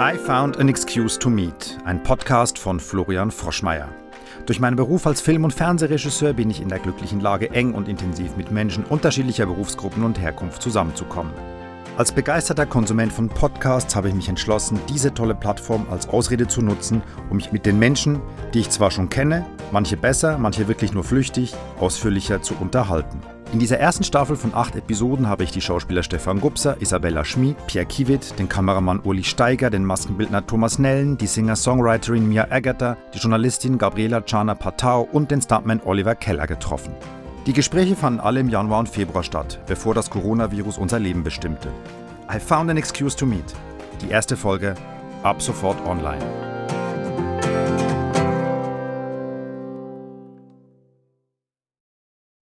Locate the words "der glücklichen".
6.68-7.18